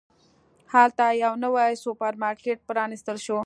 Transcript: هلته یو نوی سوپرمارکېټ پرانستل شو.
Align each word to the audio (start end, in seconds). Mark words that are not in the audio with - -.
هلته 0.73 1.05
یو 1.23 1.33
نوی 1.45 1.71
سوپرمارکېټ 1.83 2.59
پرانستل 2.69 3.17
شو. 3.25 3.37